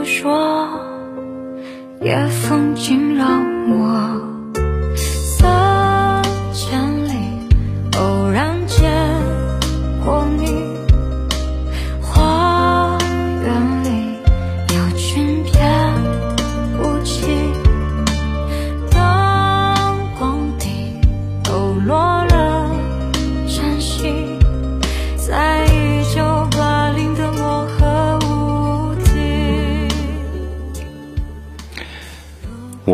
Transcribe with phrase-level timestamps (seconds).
[0.00, 0.66] 不说，
[2.00, 3.26] 夜风惊扰
[3.68, 4.39] 我。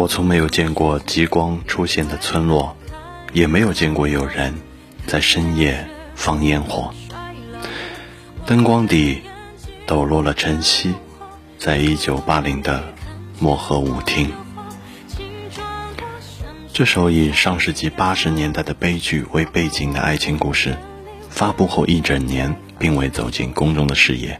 [0.06, 2.76] 我从没有见过极光出现的村落，
[3.32, 4.54] 也没有见过有人
[5.04, 6.94] 在深夜放烟火。
[8.46, 9.22] 灯光底
[9.84, 10.94] 抖落了晨曦，
[11.58, 12.94] 在一九八零的
[13.40, 14.30] 漠河舞厅。
[16.72, 20.76] 这首以上世纪八十年代的悲剧为背景的爱情故事，
[21.28, 24.38] 发布后一整年并未走进公众的视野，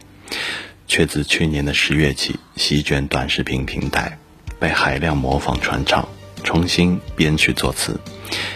[0.87, 4.17] 却自去年的十月起席卷短视频平台。
[4.59, 6.07] 被海量模仿传唱，
[6.43, 7.99] 重新编曲作词，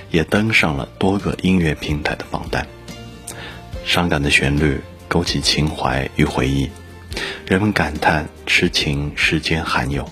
[0.10, 2.68] 也登上了多个音乐平台的榜单。
[3.86, 6.70] 伤感的旋律勾起情怀与回忆，
[7.46, 10.10] 人们感叹痴情世间罕有。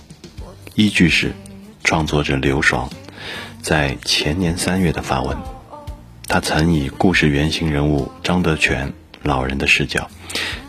[0.74, 1.32] 依据是
[1.82, 2.88] 创作者刘爽
[3.62, 5.36] 在前年三月的发文，
[6.26, 10.08] 他曾以故事原型人物张德全老人的视角，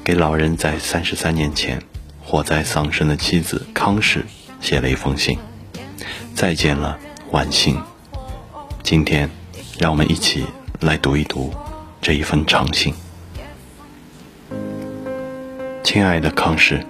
[0.04, 1.82] 给老人在三十三年前
[2.22, 4.26] 火灾丧生的妻子康氏。
[4.62, 5.38] 写了一封信，
[6.36, 6.98] 再见了，
[7.32, 7.82] 万幸。
[8.84, 9.30] 今天，
[9.80, 10.46] 让我们一起
[10.80, 11.52] 来读一读
[12.02, 12.94] 这一封长信。
[15.84, 16.86] 亲爱的康氏，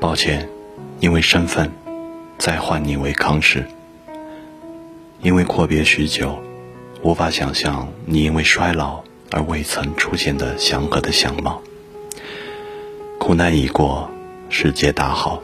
[0.00, 0.48] 抱歉，
[1.00, 1.70] 因为身份，
[2.38, 3.64] 再唤你为康氏。
[5.20, 6.38] 因为阔别许久，
[7.02, 11.60] 无法想象你因为衰老而未曾出现的祥和的相貌。
[13.18, 14.10] 苦难已过，
[14.48, 15.42] 世界大好。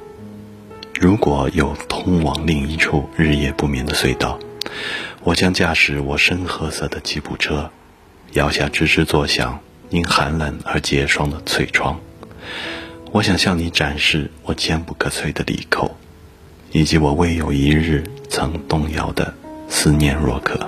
[1.05, 4.39] 如果有通往另一处日夜不眠的隧道，
[5.23, 7.71] 我将驾驶我深褐色的吉普车，
[8.33, 9.61] 摇下吱吱作响、
[9.91, 12.01] 因寒冷而结霜的翠窗。
[13.13, 15.95] 我想向你展示我坚不可摧的里扣，
[16.73, 19.35] 以及我未有一日曾动摇的
[19.69, 20.59] 思念若渴。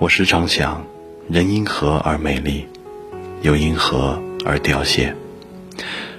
[0.00, 0.84] 我时常想，
[1.30, 2.66] 人因何而美丽，
[3.42, 5.14] 又因何而凋谢？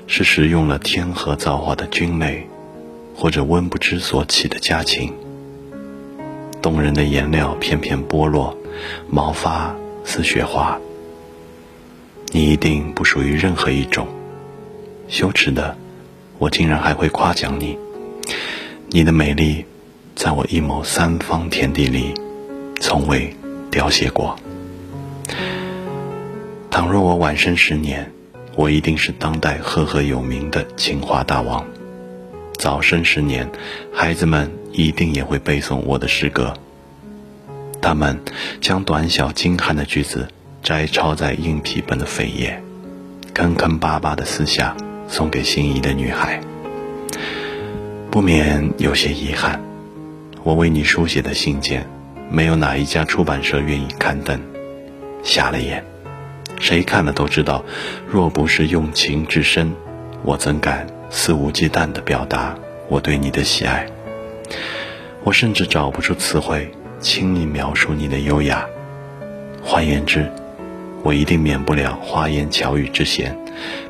[0.08, 2.48] 是食用了天河造化的菌类，
[3.16, 5.14] 或者温不知所起的家禽。
[6.62, 8.56] 动人的颜料片片剥落，
[9.10, 9.76] 毛发
[10.06, 10.80] 似雪花。
[12.32, 14.08] 你一定不属于任何一种。
[15.08, 15.76] 羞耻的，
[16.38, 17.78] 我竟然还会夸奖你。
[18.90, 19.66] 你的美丽，
[20.16, 22.14] 在我一亩三方田地里，
[22.80, 23.36] 从未
[23.70, 24.36] 凋谢过。
[26.72, 28.12] 倘若我晚生十年。
[28.56, 31.66] 我一定是当代赫赫有名的情话大王。
[32.58, 33.50] 早生十年，
[33.92, 36.54] 孩子们一定也会背诵我的诗歌。
[37.82, 38.22] 他们
[38.62, 40.28] 将短小精悍的句子
[40.62, 42.62] 摘抄在硬皮本的扉页，
[43.34, 44.78] 坑坑巴巴的撕下，
[45.08, 46.40] 送给心仪的女孩。
[48.10, 49.60] 不免有些遗憾，
[50.44, 51.86] 我为你书写的信件，
[52.30, 54.40] 没有哪一家出版社愿意刊登，
[55.24, 55.84] 瞎了眼。
[56.64, 57.62] 谁看了都知道，
[58.08, 59.74] 若不是用情至深，
[60.24, 62.56] 我怎敢肆无忌惮地表达
[62.88, 63.86] 我对你的喜爱？
[65.26, 68.66] 我甚至找不出词汇轻易描述你的优雅。
[69.62, 70.32] 换言之，
[71.04, 73.38] 我一定免不了花言巧语之嫌，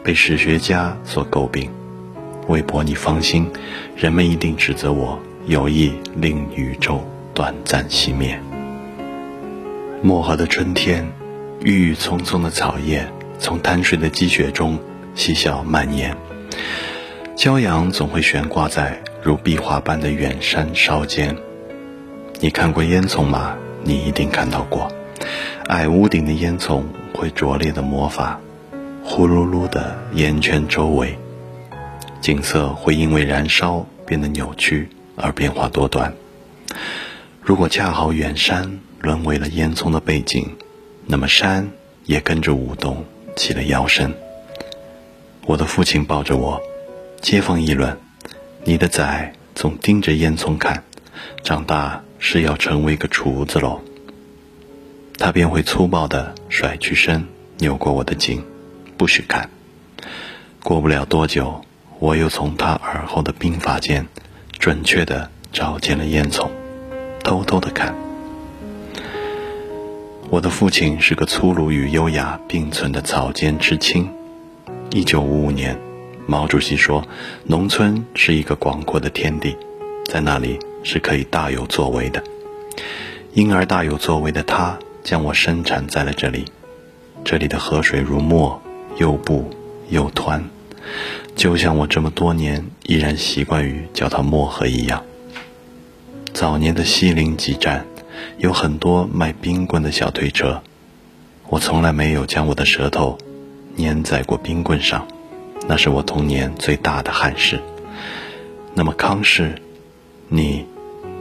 [0.04, 1.70] 被史学家所诟病。
[2.48, 3.48] 为博你芳心，
[3.96, 8.36] 人们一定指责我有意令宇宙短暂熄灭。
[10.02, 11.08] 漠河的春天。
[11.64, 14.78] 郁郁葱葱的草叶从贪睡的积雪中
[15.16, 16.14] 嬉笑蔓延，
[17.38, 21.38] 骄阳总会悬挂在如壁画般的远山梢间。
[22.42, 23.56] 你看过烟囱吗？
[23.82, 24.92] 你一定看到过，
[25.68, 26.84] 矮屋顶的烟囱
[27.14, 28.42] 会拙劣的魔法，
[29.06, 31.18] 呼噜噜的烟圈周围，
[32.20, 36.14] 景色会因为燃烧变得扭曲而变化多端。
[37.42, 40.58] 如果恰好远山沦为了烟囱的背景。
[41.06, 41.70] 那么山
[42.06, 43.06] 也跟着舞动
[43.36, 44.14] 起了腰身。
[45.46, 46.62] 我的父亲抱着我，
[47.22, 47.98] 街坊议论
[48.64, 50.84] ：“你的崽总盯着烟囱看，
[51.44, 53.82] 长大是要成为个厨子喽。”
[55.20, 57.26] 他便会粗暴地甩去身，
[57.58, 58.44] 扭过我的颈，
[58.98, 59.50] 不许看。
[60.64, 61.64] 过不了多久，
[62.00, 64.08] 我又从他耳后的鬓发间，
[64.60, 66.50] 准确地找见了烟囱，
[67.24, 67.94] 偷偷地看。
[70.34, 74.10] 我的父亲是个粗鲁与优雅并存的草间知青。
[74.90, 75.80] 一九五五年，
[76.26, 77.08] 毛主席说
[77.46, 79.56] ：“农村是一个广阔的天地，
[80.10, 82.24] 在那里是可以大有作为的。”
[83.34, 86.46] 因而大有作为的他将我生产在了这里。
[87.24, 88.60] 这里的河水如墨，
[88.98, 89.48] 又布
[89.90, 90.42] 又湍，
[91.36, 95.04] 就像我这么多年依然习惯于叫它墨河一样。
[96.34, 97.86] 早年的西陵集站。
[98.38, 100.62] 有很多卖冰棍的小推车，
[101.50, 103.18] 我从来没有将我的舌头
[103.78, 105.08] 粘在过冰棍上，
[105.68, 107.60] 那是我童年最大的憾事。
[108.74, 109.56] 那么康氏，
[110.30, 110.66] 你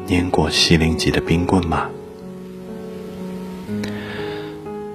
[0.07, 1.91] 粘过西陵记的冰棍吗？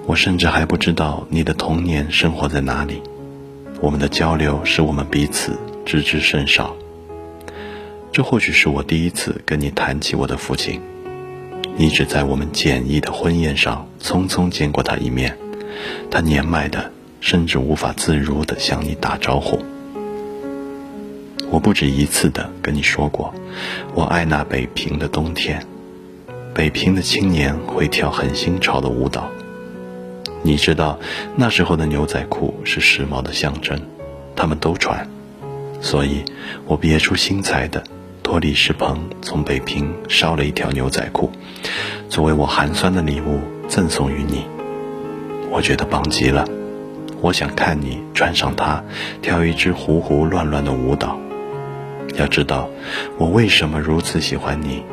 [0.06, 3.02] 我甚至还不知道你的童年生活在哪里，
[3.82, 6.76] 我们的交流使我们彼此知之甚少。
[8.12, 10.82] 这或许是我第一次跟你谈起我的父亲。
[11.80, 15.38] 你只在我们简易的婚宴上匆匆见过他一面，
[16.10, 16.92] 他年迈的
[17.22, 19.60] 甚至无法自如地向你打招呼。
[21.52, 23.32] 我不止一次地跟你说过，
[23.94, 25.64] 我爱那北平的冬天，
[26.52, 29.30] 北平的青年会跳很新潮的舞蹈。
[30.42, 31.00] 你知道
[31.36, 33.80] 那时候的牛仔裤是时髦的象征，
[34.36, 35.08] 他们都穿，
[35.80, 36.26] 所以
[36.66, 37.84] 我别出心裁的。
[38.28, 41.32] 托李世鹏从北平捎了一条牛仔裤，
[42.10, 43.40] 作为我寒酸的礼物
[43.70, 44.46] 赠送于你。
[45.50, 46.46] 我觉得棒极了，
[47.22, 48.84] 我想看你穿上它，
[49.22, 51.18] 跳一支胡胡乱乱的舞蹈。
[52.16, 52.70] 要知道，
[53.18, 54.84] 我为什么如此喜欢你，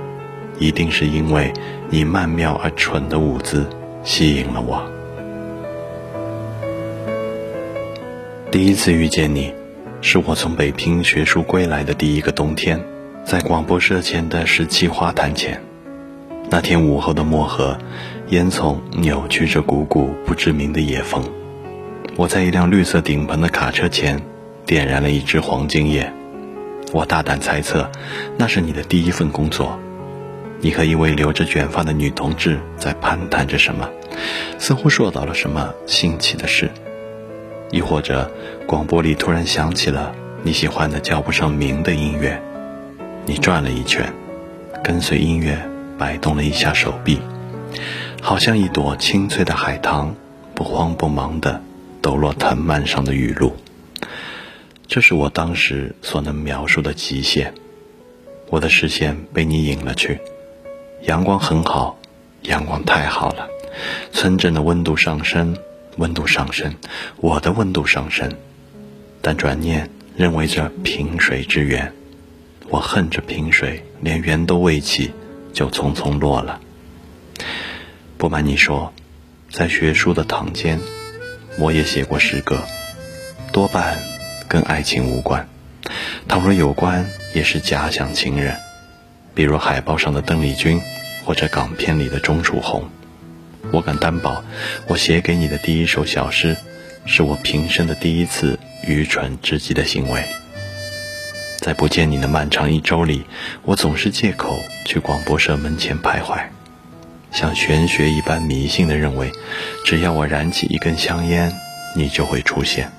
[0.60, 1.52] 一定是因为
[1.90, 3.66] 你曼妙而蠢的舞姿
[4.04, 4.80] 吸引了我。
[8.52, 9.52] 第一次遇见你，
[10.00, 12.80] 是我从北平学书归来的第一个冬天。
[13.24, 15.58] 在广播社前的十七花坛前，
[16.50, 17.78] 那天午后的漠河，
[18.28, 21.24] 烟囱扭曲着股股不知名的野风。
[22.16, 24.20] 我在一辆绿色顶棚的卡车前，
[24.66, 26.12] 点燃了一支黄金叶。
[26.92, 27.90] 我大胆猜测，
[28.36, 29.80] 那是你的第一份工作。
[30.60, 33.88] 你和一位留着卷发的女同志在攀谈着什么，
[34.58, 36.70] 似乎说到了什么新奇的事。
[37.70, 38.30] 亦或者，
[38.66, 42.38] 广播里突然响起了你喜欢的叫不上名的音乐。
[43.26, 44.12] 你转了一圈，
[44.82, 45.58] 跟随音乐
[45.98, 47.18] 摆动了一下手臂，
[48.20, 50.14] 好像一朵清脆的海棠，
[50.54, 51.62] 不慌不忙地
[52.02, 53.56] 抖落藤蔓上的雨露。
[54.86, 57.54] 这是我当时所能描述的极限。
[58.50, 60.20] 我的视线被你引了去，
[61.04, 61.98] 阳光很好，
[62.42, 63.48] 阳光太好了，
[64.12, 65.56] 村镇的温度上升，
[65.96, 66.74] 温度上升，
[67.16, 68.30] 我的温度上升。
[69.22, 71.90] 但转念认为这萍水之缘。
[72.70, 75.12] 我恨这萍水，连缘都未起，
[75.52, 76.60] 就匆匆落了。
[78.16, 78.92] 不瞒你说，
[79.50, 80.80] 在学书的堂间，
[81.58, 82.64] 我也写过诗歌，
[83.52, 83.98] 多半
[84.48, 85.46] 跟爱情无关。
[86.26, 88.56] 倘若有关，也是假想情人，
[89.34, 90.80] 比如海报上的邓丽君，
[91.24, 92.88] 或者港片里的钟楚红。
[93.70, 94.42] 我敢担保，
[94.86, 96.56] 我写给你的第一首小诗，
[97.04, 100.24] 是我平生的第一次愚蠢至极的行为。
[101.64, 103.24] 在不见你的漫长一周里，
[103.62, 106.38] 我总是借口去广播社门前徘徊，
[107.32, 109.32] 像玄学一般迷信的认为，
[109.82, 111.54] 只要我燃起一根香烟，
[111.96, 112.92] 你就会出现。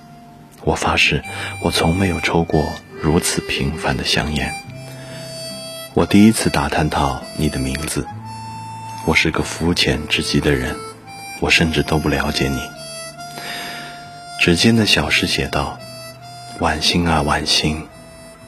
[0.63, 1.23] 我发誓，
[1.61, 4.51] 我从没有抽过如此平凡的香烟。
[5.93, 8.07] 我第一次打探到你的名字，
[9.05, 10.75] 我是个肤浅至极的人，
[11.39, 12.59] 我甚至都不了解你。
[14.39, 15.77] 指尖的小诗写道
[16.61, 17.87] ：“晚星啊，晚星。”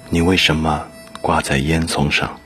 [0.10, 0.88] 你为什么
[1.22, 2.40] 挂在烟囱上？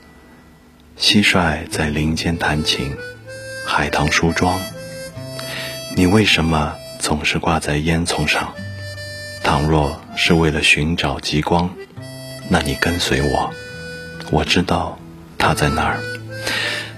[0.97, 2.95] 蟋蟀在林间弹琴，
[3.67, 4.59] 海棠梳妆。
[5.95, 8.51] 你为什么总是挂在烟囱上？
[9.43, 11.69] 倘若是为了寻找极光，
[12.49, 13.53] 那你跟随我，
[14.31, 14.97] 我知道
[15.37, 15.99] 它在那儿，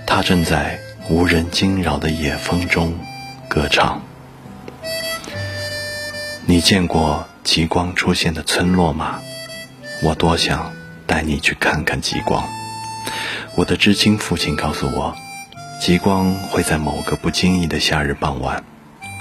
[0.08, 0.79] 它正在
[1.10, 2.98] 无人惊扰的野风中
[3.50, 4.01] 歌唱。
[6.46, 9.20] 你见过极光出现的村落吗？
[10.03, 10.74] 我多想
[11.07, 12.43] 带你去看看极光。
[13.55, 15.15] 我的知青父亲告诉我，
[15.79, 18.65] 极光会在某个不经意的夏日傍晚，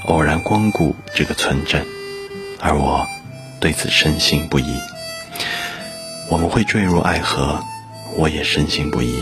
[0.06, 1.86] 偶然光顾这个村镇，
[2.58, 3.06] 而我
[3.60, 4.76] 对此深信不疑。
[6.28, 7.62] 我们会坠入爱河，
[8.16, 9.14] 我也深信不疑。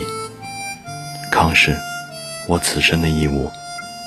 [1.30, 1.76] 康氏，
[2.46, 3.50] 我此生的义务，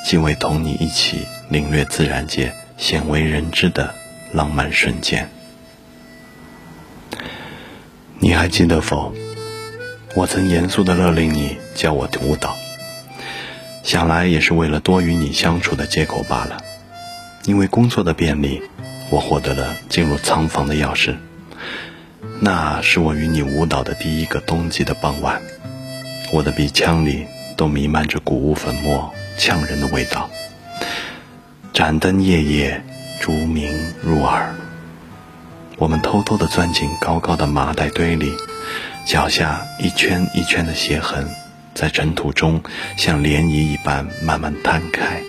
[0.08, 3.94] 即为同你一起领略自然界鲜为人知的
[4.32, 5.30] 浪漫瞬间。
[8.24, 9.14] 你还记得否？
[10.16, 12.56] 我曾严肃地勒令你教我舞蹈。
[13.84, 16.64] 想来也是为了多与你相处的借口罢了。
[17.44, 18.62] 因为工作的便利，
[19.10, 21.18] 我获得了进入仓房的钥匙。
[22.40, 25.42] 那是我与你舞蹈的第一个冬季的傍晚，
[26.32, 27.26] 我的鼻腔里
[27.58, 30.30] 都弥漫着谷物粉末呛人的味道。
[31.74, 32.82] 盏灯夜夜，
[33.20, 33.70] 烛明
[34.02, 34.56] 入耳。
[35.78, 38.32] 我们偷偷地钻进高高的麻袋堆里，
[39.06, 41.28] 脚下一圈一圈的鞋痕，
[41.74, 42.62] 在尘土中
[42.98, 45.22] 像涟漪一般慢慢摊开。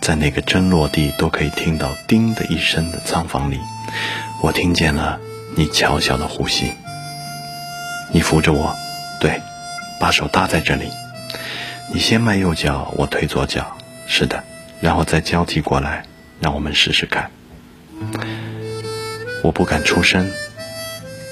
[0.00, 3.58] 在那个针落地都可以听到“叮”的一声的仓房里，
[4.40, 5.20] 我听见了
[5.56, 6.72] 你悄悄的呼吸。
[8.12, 8.74] 你扶着我，
[9.20, 9.42] 对，
[10.00, 10.88] 把手搭在这里。
[11.92, 13.76] 你先迈右脚，我推左脚，
[14.06, 14.42] 是的。
[14.80, 16.04] 然后再交替过来，
[16.40, 17.30] 让我们试试看。
[19.42, 20.30] 我不敢出声，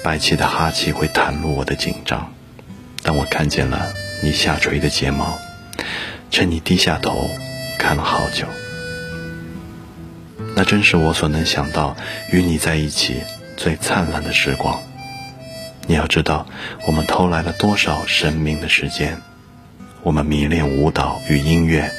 [0.03, 2.33] 白气的哈气会袒露我的紧张。
[3.03, 5.39] 但我看见了你下垂的睫毛，
[6.31, 7.29] 趁你低下头
[7.77, 8.45] 看了好久。
[10.55, 11.95] 那真是我所能想到
[12.31, 13.21] 与你在一起
[13.55, 14.81] 最灿烂的时光。
[15.87, 16.45] 你要知道，
[16.87, 19.21] 我们偷来了多少生命的时间。
[20.03, 21.91] 我们迷恋舞蹈与音乐。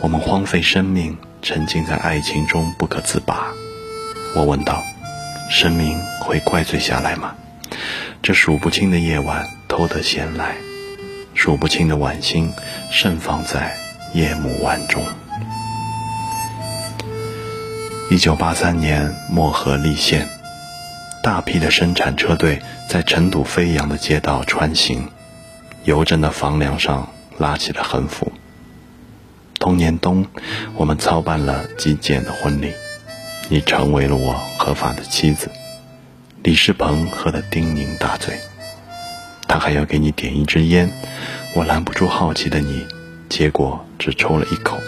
[0.00, 3.52] 我们荒废生命，沉浸在爱情中不可自拔。
[4.34, 4.82] 我问道
[5.50, 7.34] ：“生命会怪罪下来吗？”
[8.22, 10.54] 这数不清的夜晚偷得闲来，
[11.34, 12.52] 数不清的晚星
[12.90, 13.74] 盛放在
[14.14, 15.02] 夜幕晚中。
[18.10, 20.26] 一九八三年，漠河立县，
[21.22, 25.08] 大批的生产车队在尘土飞扬的街道穿行，
[25.84, 28.32] 邮政的房梁上拉起了横幅。
[29.58, 30.26] 同年冬，
[30.74, 32.72] 我们操办了极简的婚礼，
[33.50, 35.50] 你成为了我合法的妻子。
[36.44, 38.38] 李世鹏喝得酩酊大醉，
[39.48, 40.88] 他还要给你点一支烟，
[41.56, 42.86] 我拦不住好奇的你，
[43.28, 44.78] 结果只抽了一口，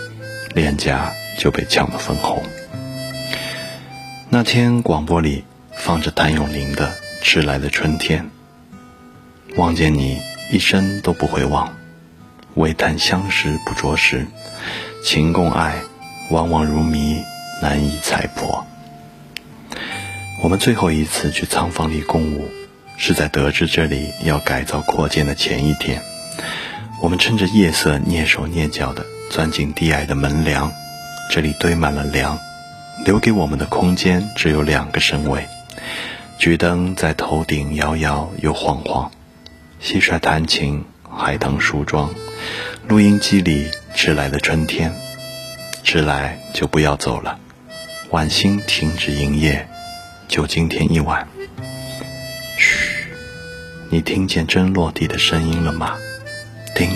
[0.55, 2.41] 脸颊就被呛得粉红。
[4.29, 6.89] 那天广播里放着谭咏麟的
[7.21, 8.31] 《迟来的春天》，
[9.57, 10.21] 望见你
[10.53, 11.75] 一生都不会忘。
[12.55, 14.27] 唯叹相识不着时，
[15.05, 15.83] 情共爱，
[16.31, 17.23] 往往如迷，
[17.63, 18.67] 难以猜破。
[20.43, 22.49] 我们最后一次去仓房里共舞，
[22.99, 26.03] 是在得知这里要改造扩建的前一天。
[27.01, 30.73] 我们趁着夜色，蹑手蹑脚地钻进低矮的门梁，
[31.31, 32.39] 这里堆满了梁，
[33.07, 35.47] 留给我们的空间只有两个身位。
[36.39, 39.11] 桔灯在头顶摇摇又晃晃，
[39.81, 40.85] 蟋蟀弹琴。
[41.15, 42.09] 海棠梳妆，
[42.89, 44.91] 录音机里迟来的春天，
[45.85, 47.39] 迟来就不要走了。
[48.13, 49.67] 晚星停止营业，
[50.29, 51.27] 就今天一晚。
[52.59, 53.07] 嘘，
[53.89, 55.97] 你听见针落地的声音了吗？
[56.75, 56.91] 叮，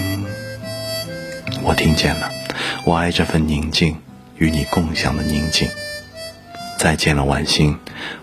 [1.62, 2.30] 我听见了。
[2.84, 3.96] 我爱这份宁静，
[4.36, 5.66] 与你共享的宁静。
[6.76, 7.78] 再见了，晚星，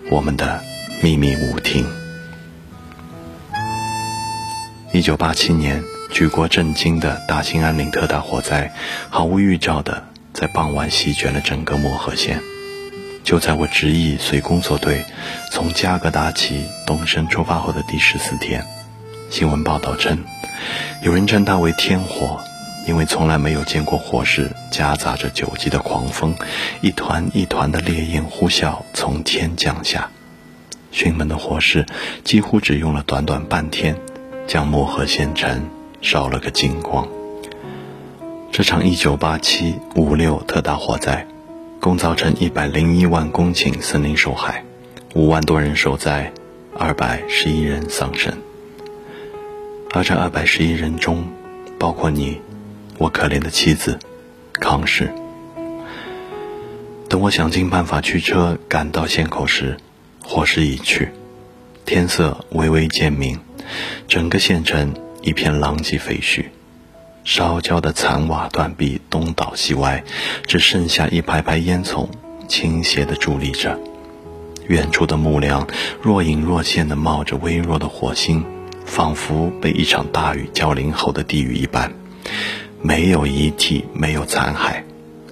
[0.08, 0.62] 我们的
[1.02, 1.84] 秘密舞厅。
[4.92, 5.82] 一九八七年，
[6.12, 8.72] 举国震惊的大兴安岭特大火灾，
[9.10, 12.40] 毫无预兆的在傍晚席卷了整个漠河县。
[13.24, 15.04] 就在我执意随工作队
[15.50, 18.64] 从加格达起东升出发后的第十四天，
[19.30, 20.18] 新闻报道称，
[21.02, 22.38] 有人称它为天火，
[22.86, 26.36] 因为从来没有见过火势夹杂着九级的狂风，
[26.82, 30.10] 一团一团的烈焰呼啸从天降下。
[30.92, 31.84] 迅猛的火势
[32.22, 33.96] 几乎只用了短短半天。
[34.46, 35.70] 将漠河县城
[36.02, 37.08] 烧了个精光。
[38.52, 41.26] 这场1987五六特大火灾，
[41.84, 44.64] 共造成101万公顷森林受害
[45.12, 46.32] ，5万多人受灾
[46.78, 48.32] ，211人丧生。
[49.92, 51.26] 而这211人中，
[51.78, 52.40] 包括你，
[52.96, 53.98] 我可怜的妻子，
[54.54, 55.12] 康氏。
[57.10, 59.76] 等我想尽办法驱车赶到县口时，
[60.24, 61.10] 火势已去，
[61.84, 63.38] 天色微微渐明。
[64.08, 66.46] 整个县城一片狼藉废墟，
[67.24, 70.04] 烧焦的残瓦断壁东倒西歪，
[70.46, 72.06] 只剩下一排排烟囱
[72.46, 73.78] 倾斜地伫立着。
[74.68, 75.66] 远处的木梁
[76.02, 78.44] 若隐若现地冒着微弱的火星，
[78.84, 81.92] 仿佛被一场大雨浇淋后的地狱一般。
[82.82, 84.82] 没有遗体，没有残骸，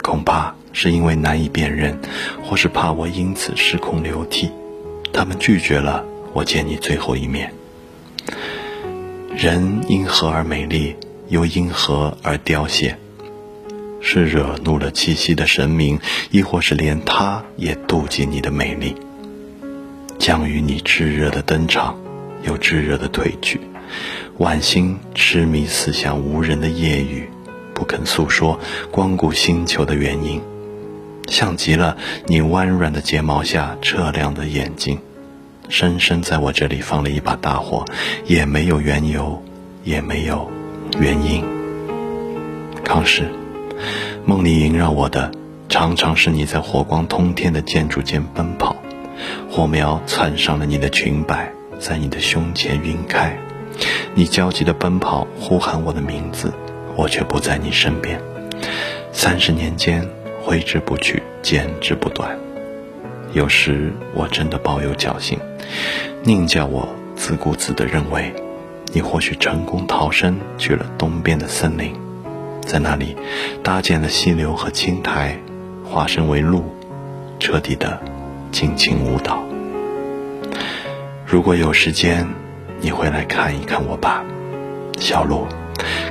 [0.02, 1.98] 恐怕是因为难以辨认，
[2.42, 4.50] 或是怕我因此失控流涕，
[5.12, 7.52] 他们拒绝了我见你最后一面。
[9.36, 10.96] 人因何而美丽，
[11.32, 12.98] 又因何而凋谢？
[14.02, 15.98] 是惹怒了七夕的神明，
[16.30, 18.94] 亦或是连他也妒忌你的美丽？
[20.18, 21.98] 将与你炙热的登场，
[22.42, 23.58] 又炙热的褪去。
[24.36, 27.30] 晚星痴迷思想无人的夜雨，
[27.72, 28.60] 不肯诉说
[28.90, 30.38] 光顾星球的原因，
[31.28, 31.96] 像极了
[32.26, 34.98] 你弯软的睫毛下澈亮的眼睛。
[35.70, 37.86] 深深在我这里放了一把大火，
[38.26, 39.42] 也没有缘由，
[39.82, 40.50] 也没有
[41.00, 41.44] 原因。
[42.84, 43.24] 康氏，
[44.24, 45.30] 梦里萦绕我的，
[45.68, 48.76] 常常是你在火光通天的建筑间奔跑，
[49.50, 53.36] 火苗窜上了你的裙摆，在你的胸前晕开。
[54.14, 56.52] 你焦急的奔跑，呼喊我的名字，
[56.96, 58.20] 我却不在你身边。
[59.12, 60.06] 三十年间，
[60.42, 62.38] 挥之不去，剪之不断。
[63.32, 65.38] 有时我真的抱有侥幸，
[66.22, 68.30] 宁叫我自顾自地认为，
[68.92, 71.94] 你或许成功逃生去了东边的森林，
[72.60, 73.16] 在那里
[73.62, 75.38] 搭建了溪流和青苔，
[75.82, 76.62] 化身为鹿，
[77.38, 77.98] 彻底的
[78.50, 79.42] 尽情舞蹈。
[81.26, 82.28] 如果有时间，
[82.80, 84.22] 你会来看一看我吧，
[84.98, 85.46] 小鹿，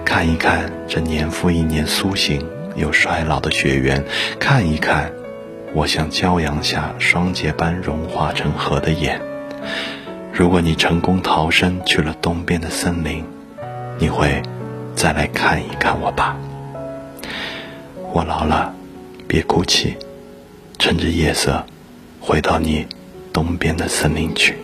[0.03, 2.43] 看一看这年复一年苏醒
[2.75, 4.03] 又衰老的雪原，
[4.39, 5.11] 看一看。
[5.73, 9.21] 我像骄阳下霜结般融化成河的眼。
[10.33, 13.23] 如果你成功逃生去了东边的森林，
[13.99, 14.41] 你会
[14.95, 16.37] 再来看一看我吧。
[18.13, 18.73] 我老了，
[19.27, 19.95] 别哭泣，
[20.79, 21.65] 趁着夜色，
[22.19, 22.87] 回到你
[23.33, 24.57] 东边的森林去。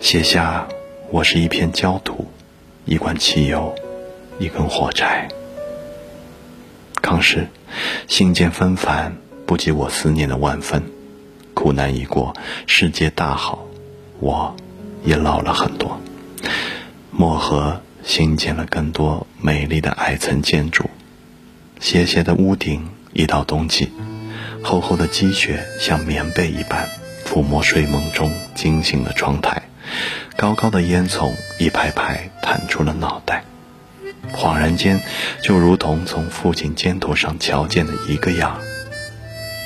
[0.00, 0.66] 写下，
[1.10, 2.26] 我是一片焦土，
[2.86, 3.74] 一罐汽油，
[4.38, 5.28] 一根火柴。
[7.02, 7.46] 康氏，
[8.08, 9.16] 信件纷繁，
[9.46, 10.82] 不及我思念的万分。
[11.58, 12.36] 苦难已过，
[12.68, 13.66] 世界大好，
[14.20, 14.54] 我
[15.02, 16.00] 也老了很多。
[17.10, 20.88] 漠河新建了更多美丽的矮层建筑，
[21.80, 23.90] 斜斜的屋顶，一到冬季，
[24.62, 26.88] 厚厚的积雪像棉被一般
[27.26, 29.62] 抚摸睡梦中惊醒的窗台，
[30.36, 33.42] 高高的烟囱一排排探出了脑袋。
[34.32, 35.00] 恍然间，
[35.42, 38.60] 就如同从父亲肩头上瞧见的一个样，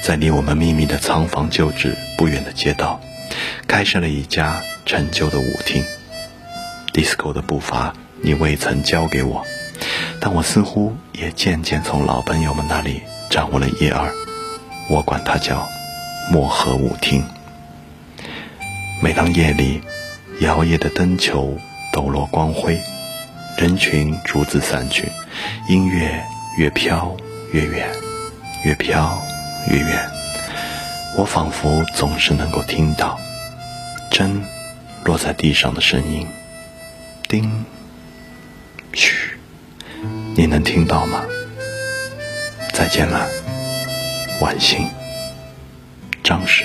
[0.03, 3.01] 在离我们秘密的仓房旧址不远的街道，
[3.69, 5.85] 开设了一家陈旧的舞厅。
[6.93, 9.47] disco 的步伐你未曾教给我，
[10.21, 14.13] 但我似乎也渐渐从老朋友们那里掌握了一二。
[14.91, 15.69] 我管它叫
[16.33, 17.25] 漠河舞厅。
[19.01, 19.81] 每当夜里，
[20.41, 21.57] 摇曳的灯球
[21.93, 22.77] 抖落光辉。
[23.57, 25.09] 人群逐自散去，
[25.69, 26.25] 音乐
[26.59, 27.17] 越飘
[27.53, 27.89] 越远，
[28.65, 29.17] 越飘
[29.69, 30.11] 越远。
[31.17, 33.21] 我仿佛总是能够听到
[34.11, 34.43] 针
[35.05, 36.27] 落在地上的声音，
[37.29, 37.65] 叮，
[38.93, 39.39] 嘘，
[40.37, 41.25] 你能听到吗？
[42.73, 43.29] 再见了，
[44.41, 44.89] 晚星。
[46.25, 46.65] 张氏，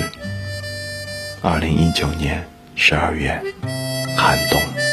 [1.41, 3.41] 二零一九年十二月，
[4.15, 4.86] 寒冬。